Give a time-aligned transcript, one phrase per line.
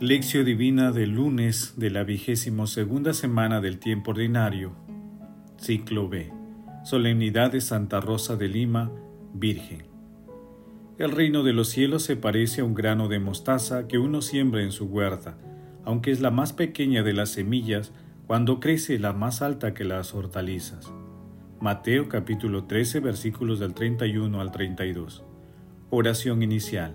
[0.00, 4.72] Lección Divina del lunes de la vigésimo segunda semana del tiempo ordinario,
[5.58, 6.32] ciclo B.
[6.84, 8.90] Solemnidad de Santa Rosa de Lima,
[9.34, 9.82] Virgen.
[10.96, 14.62] El reino de los cielos se parece a un grano de mostaza que uno siembra
[14.62, 15.36] en su huerta,
[15.84, 17.92] aunque es la más pequeña de las semillas,
[18.26, 20.90] cuando crece la más alta que las hortalizas.
[21.60, 25.24] Mateo capítulo 13 versículos del 31 al 32.
[25.90, 26.94] Oración inicial.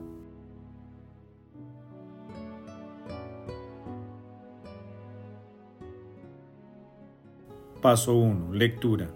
[7.81, 8.53] Paso 1.
[8.53, 9.09] Lectura.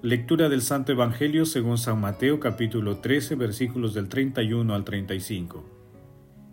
[0.00, 5.62] Lectura del Santo Evangelio según San Mateo capítulo 13 versículos del 31 al 35.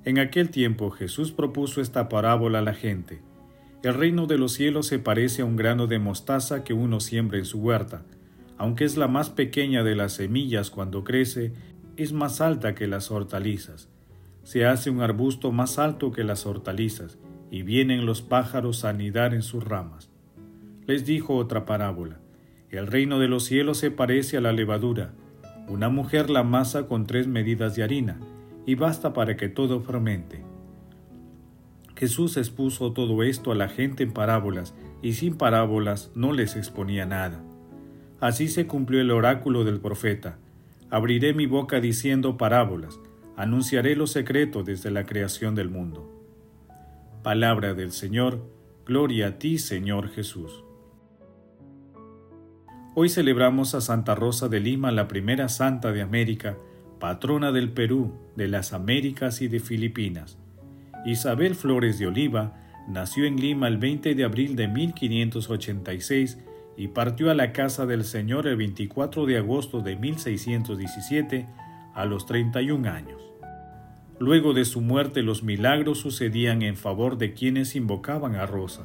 [0.04, 3.22] En aquel tiempo Jesús propuso esta parábola a la gente.
[3.82, 7.38] El reino de los cielos se parece a un grano de mostaza que uno siembra
[7.38, 8.04] en su huerta.
[8.58, 11.54] Aunque es la más pequeña de las semillas cuando crece,
[11.96, 13.88] es más alta que las hortalizas.
[14.44, 17.18] Se hace un arbusto más alto que las hortalizas,
[17.50, 20.13] y vienen los pájaros a anidar en sus ramas
[20.88, 22.20] les dijo otra parábola.
[22.70, 25.14] El reino de los cielos se parece a la levadura.
[25.68, 28.20] Una mujer la masa con tres medidas de harina,
[28.66, 30.44] y basta para que todo fermente.
[31.96, 37.06] Jesús expuso todo esto a la gente en parábolas, y sin parábolas no les exponía
[37.06, 37.44] nada.
[38.20, 40.38] Así se cumplió el oráculo del profeta.
[40.90, 43.00] Abriré mi boca diciendo parábolas,
[43.36, 46.10] anunciaré lo secreto desde la creación del mundo.
[47.22, 48.44] Palabra del Señor,
[48.86, 50.64] gloria a ti, Señor Jesús.
[52.96, 56.58] Hoy celebramos a Santa Rosa de Lima, la primera santa de América,
[57.00, 60.38] patrona del Perú, de las Américas y de Filipinas.
[61.04, 62.54] Isabel Flores de Oliva
[62.88, 66.38] nació en Lima el 20 de abril de 1586
[66.78, 71.48] y partió a la casa del Señor el 24 de agosto de 1617
[71.96, 73.24] a los 31 años.
[74.20, 78.84] Luego de su muerte los milagros sucedían en favor de quienes invocaban a Rosa.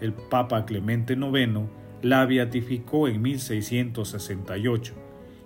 [0.00, 1.68] El Papa Clemente IX
[2.02, 4.94] la beatificó en 1668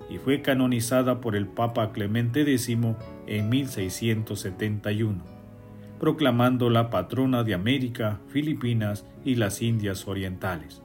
[0.08, 2.68] y fue canonizada por el Papa Clemente X
[3.26, 5.22] en 1671,
[6.00, 10.82] proclamándola patrona de América, Filipinas y las Indias Orientales.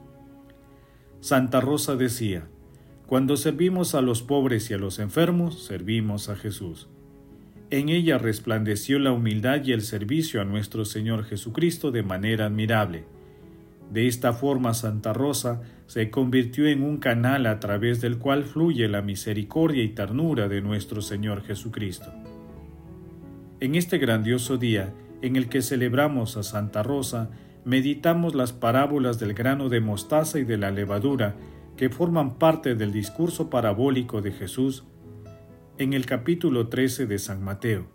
[1.20, 2.46] Santa Rosa decía,
[3.06, 6.88] Cuando servimos a los pobres y a los enfermos, servimos a Jesús.
[7.70, 13.06] En ella resplandeció la humildad y el servicio a nuestro Señor Jesucristo de manera admirable
[13.90, 18.88] de esta forma Santa Rosa se convirtió en un canal a través del cual fluye
[18.88, 22.12] la misericordia y ternura de nuestro Señor Jesucristo.
[23.60, 24.92] En este grandioso día
[25.22, 27.30] en el que celebramos a Santa Rosa,
[27.64, 31.36] meditamos las parábolas del grano de mostaza y de la levadura
[31.76, 34.84] que forman parte del discurso parabólico de Jesús
[35.78, 37.88] en el capítulo 13 de San Mateo.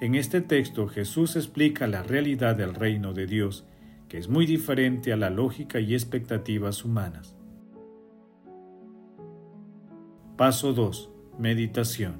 [0.00, 3.64] En este texto Jesús explica la realidad del reino de Dios
[4.16, 7.34] es muy diferente a la lógica y expectativas humanas.
[10.36, 11.10] Paso 2.
[11.38, 12.18] Meditación.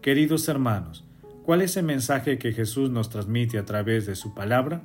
[0.00, 1.04] Queridos hermanos,
[1.44, 4.82] ¿cuál es el mensaje que Jesús nos transmite a través de su palabra?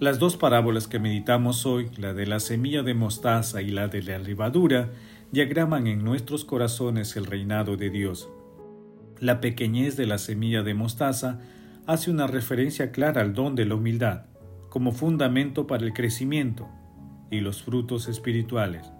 [0.00, 4.02] Las dos parábolas que meditamos hoy, la de la semilla de mostaza y la de
[4.02, 4.90] la levadura,
[5.30, 8.30] diagraman en nuestros corazones el reinado de Dios.
[9.20, 11.38] La pequeñez de la semilla de mostaza
[11.86, 14.31] hace una referencia clara al don de la humildad
[14.72, 16.66] como fundamento para el crecimiento
[17.30, 18.90] y los frutos espirituales,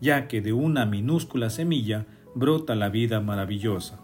[0.00, 2.06] ya que de una minúscula semilla
[2.36, 3.98] brota la vida maravillosa.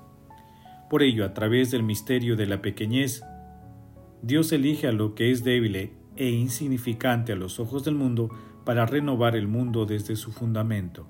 [0.91, 3.23] Por ello, a través del misterio de la pequeñez,
[4.23, 8.29] Dios elige a lo que es débil e insignificante a los ojos del mundo
[8.64, 11.06] para renovar el mundo desde su fundamento.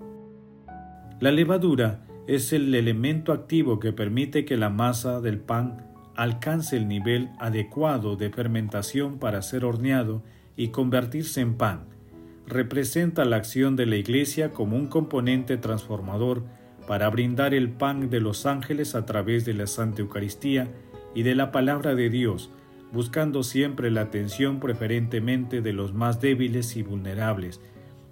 [1.18, 5.89] La levadura es el elemento activo que permite que la masa del pan
[6.20, 10.22] alcance el nivel adecuado de fermentación para ser horneado
[10.54, 11.86] y convertirse en pan.
[12.46, 16.44] Representa la acción de la Iglesia como un componente transformador
[16.86, 20.68] para brindar el pan de los ángeles a través de la Santa Eucaristía
[21.14, 22.50] y de la palabra de Dios,
[22.92, 27.62] buscando siempre la atención preferentemente de los más débiles y vulnerables,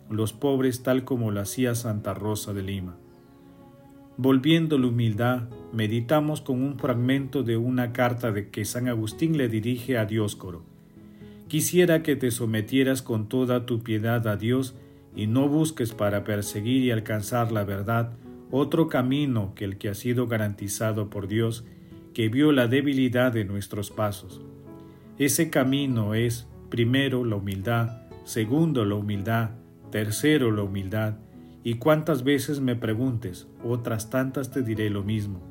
[0.08, 2.96] los pobres tal como lo hacía Santa Rosa de Lima.
[4.20, 9.48] Volviendo la humildad, meditamos con un fragmento de una carta de que San Agustín le
[9.48, 10.64] dirige a Dioscoro.
[11.46, 14.74] Quisiera que te sometieras con toda tu piedad a Dios
[15.14, 18.10] y no busques para perseguir y alcanzar la verdad
[18.50, 21.64] otro camino que el que ha sido garantizado por Dios,
[22.12, 24.40] que vio la debilidad de nuestros pasos.
[25.16, 29.50] Ese camino es, primero, la humildad, segundo, la humildad,
[29.92, 31.18] tercero, la humildad,
[31.68, 35.42] y cuántas veces me preguntes, otras tantas te diré lo mismo.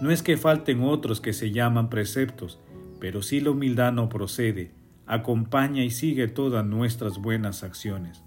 [0.00, 2.62] No es que falten otros que se llaman preceptos,
[2.98, 4.72] pero si la humildad no procede,
[5.04, 8.24] acompaña y sigue todas nuestras buenas acciones.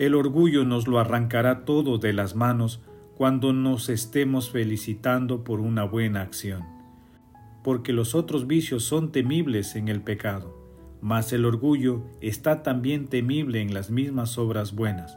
[0.00, 2.80] El orgullo nos lo arrancará todo de las manos
[3.14, 6.64] cuando nos estemos felicitando por una buena acción.
[7.62, 10.52] Porque los otros vicios son temibles en el pecado,
[11.00, 15.16] mas el orgullo está también temible en las mismas obras buenas.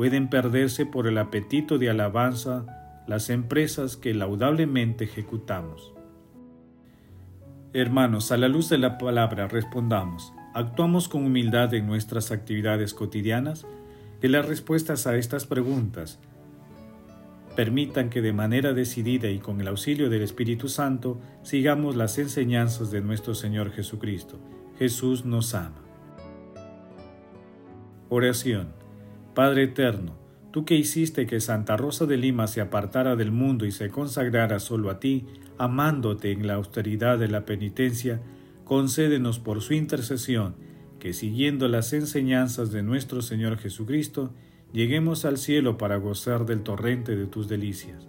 [0.00, 2.64] Pueden perderse por el apetito de alabanza
[3.06, 5.92] las empresas que laudablemente ejecutamos.
[7.74, 13.66] Hermanos, a la luz de la palabra respondamos, ¿actuamos con humildad en nuestras actividades cotidianas?
[14.22, 16.18] Que las respuestas a estas preguntas
[17.54, 22.90] permitan que de manera decidida y con el auxilio del Espíritu Santo sigamos las enseñanzas
[22.90, 24.38] de nuestro Señor Jesucristo.
[24.78, 25.84] Jesús nos ama.
[28.08, 28.79] Oración.
[29.34, 30.16] Padre Eterno,
[30.50, 34.58] tú que hiciste que Santa Rosa de Lima se apartara del mundo y se consagrara
[34.58, 35.26] solo a ti,
[35.58, 38.20] amándote en la austeridad de la penitencia,
[38.64, 40.54] concédenos por su intercesión
[41.00, 44.32] que siguiendo las enseñanzas de nuestro Señor Jesucristo,
[44.72, 48.06] lleguemos al cielo para gozar del torrente de tus delicias.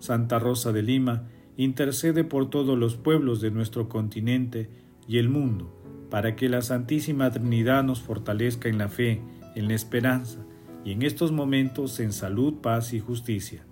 [0.00, 4.68] Santa Rosa de Lima, intercede por todos los pueblos de nuestro continente
[5.06, 5.74] y el mundo,
[6.10, 9.22] para que la Santísima Trinidad nos fortalezca en la fe,
[9.58, 10.38] en la esperanza,
[10.84, 13.64] y en estos momentos en salud, paz y justicia.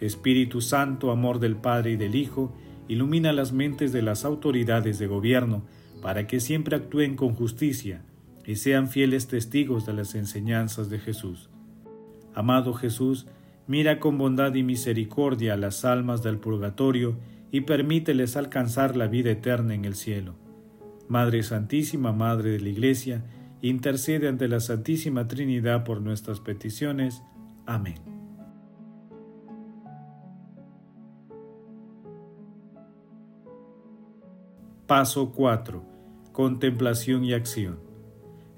[0.00, 2.54] Espíritu Santo, amor del Padre y del Hijo,
[2.88, 5.64] ilumina las mentes de las autoridades de gobierno,
[6.00, 8.02] para que siempre actúen con justicia
[8.46, 11.50] y sean fieles testigos de las enseñanzas de Jesús.
[12.34, 13.26] Amado Jesús,
[13.66, 17.18] mira con bondad y misericordia a las almas del purgatorio
[17.50, 20.36] y permíteles alcanzar la vida eterna en el cielo.
[21.08, 23.24] Madre Santísima, Madre de la Iglesia,
[23.62, 27.22] intercede ante la Santísima Trinidad por nuestras peticiones.
[27.66, 27.96] Amén.
[34.86, 35.84] Paso 4.
[36.32, 37.78] Contemplación y acción.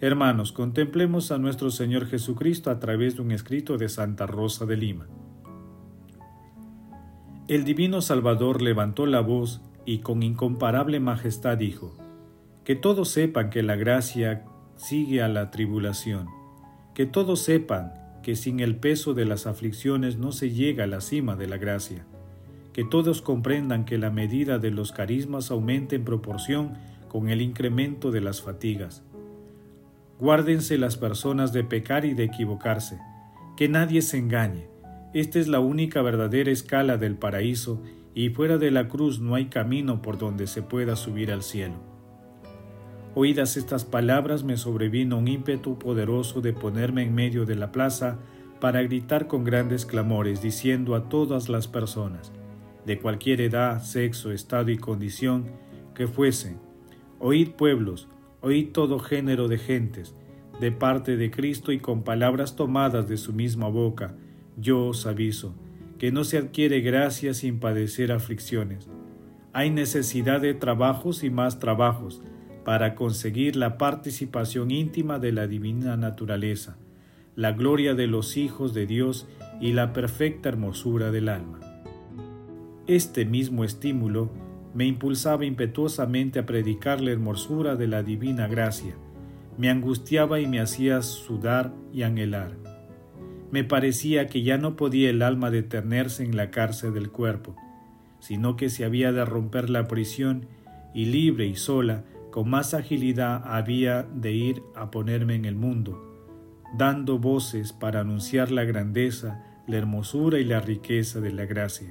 [0.01, 4.77] Hermanos, contemplemos a nuestro Señor Jesucristo a través de un escrito de Santa Rosa de
[4.77, 5.09] Lima.
[7.49, 11.97] El Divino Salvador levantó la voz y con incomparable majestad dijo,
[12.65, 14.45] Que todos sepan que la gracia
[14.89, 16.29] sigue a la tribulación,
[16.95, 17.93] que todos sepan
[18.23, 21.57] que sin el peso de las aflicciones no se llega a la cima de la
[21.57, 22.05] gracia
[22.73, 26.75] que todos comprendan que la medida de los carismas aumenta en proporción
[27.09, 29.03] con el incremento de las fatigas.
[30.19, 32.99] Guárdense las personas de pecar y de equivocarse,
[33.57, 34.69] que nadie se engañe.
[35.13, 37.83] Esta es la única verdadera escala del paraíso
[38.15, 41.90] y fuera de la cruz no hay camino por donde se pueda subir al cielo.
[43.17, 48.19] Oídas estas palabras me sobrevino un ímpetu poderoso de ponerme en medio de la plaza
[48.61, 52.31] para gritar con grandes clamores, diciendo a todas las personas,
[52.87, 55.47] de cualquier edad, sexo, estado y condición
[55.93, 56.59] que fuesen.
[57.19, 58.07] Oíd pueblos,
[58.43, 60.15] oíd todo género de gentes,
[60.61, 64.15] de parte de Cristo y con palabras tomadas de su misma boca,
[64.57, 65.53] yo os aviso,
[65.99, 68.89] que no se adquiere gracia sin padecer aflicciones.
[69.53, 72.23] Hay necesidad de trabajos y más trabajos
[72.71, 76.77] para conseguir la participación íntima de la divina naturaleza,
[77.35, 79.27] la gloria de los hijos de Dios
[79.61, 81.59] y la perfecta hermosura del alma.
[82.87, 84.31] Este mismo estímulo
[84.73, 88.95] me impulsaba impetuosamente a predicar la hermosura de la divina gracia,
[89.59, 92.57] me angustiaba y me hacía sudar y anhelar.
[93.51, 97.57] Me parecía que ya no podía el alma detenerse en la cárcel del cuerpo,
[98.21, 100.47] sino que se había de romper la prisión
[100.95, 106.01] y libre y sola, con más agilidad había de ir a ponerme en el mundo,
[106.77, 111.91] dando voces para anunciar la grandeza, la hermosura y la riqueza de la gracia.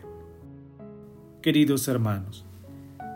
[1.41, 2.45] Queridos hermanos,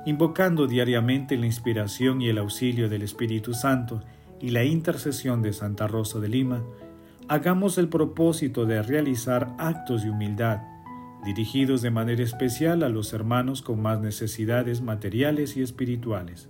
[0.06, 4.02] invocando diariamente la inspiración y el auxilio del Espíritu Santo
[4.40, 6.64] y la intercesión de Santa Rosa de Lima,
[7.30, 10.62] hagamos el propósito de realizar actos de humildad,
[11.24, 16.50] dirigidos de manera especial a los hermanos con más necesidades materiales y espirituales.